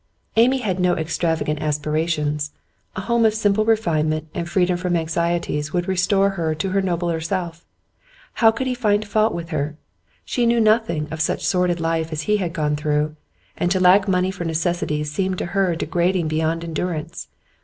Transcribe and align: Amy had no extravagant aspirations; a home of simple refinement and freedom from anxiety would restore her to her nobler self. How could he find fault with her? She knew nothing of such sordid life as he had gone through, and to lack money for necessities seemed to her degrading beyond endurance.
Amy 0.35 0.57
had 0.57 0.79
no 0.79 0.95
extravagant 0.97 1.61
aspirations; 1.61 2.49
a 2.95 3.01
home 3.01 3.23
of 3.23 3.35
simple 3.35 3.65
refinement 3.65 4.27
and 4.33 4.49
freedom 4.49 4.75
from 4.75 4.95
anxiety 4.95 5.61
would 5.71 5.87
restore 5.87 6.31
her 6.31 6.55
to 6.55 6.69
her 6.69 6.81
nobler 6.81 7.21
self. 7.21 7.63
How 8.41 8.49
could 8.49 8.65
he 8.65 8.73
find 8.73 9.07
fault 9.07 9.31
with 9.31 9.49
her? 9.49 9.75
She 10.25 10.47
knew 10.47 10.59
nothing 10.59 11.07
of 11.11 11.21
such 11.21 11.45
sordid 11.45 11.79
life 11.79 12.11
as 12.11 12.23
he 12.23 12.37
had 12.37 12.51
gone 12.51 12.75
through, 12.75 13.15
and 13.55 13.69
to 13.69 13.79
lack 13.79 14.07
money 14.07 14.31
for 14.31 14.43
necessities 14.43 15.11
seemed 15.11 15.37
to 15.37 15.45
her 15.53 15.75
degrading 15.75 16.29
beyond 16.29 16.63
endurance. 16.63 17.27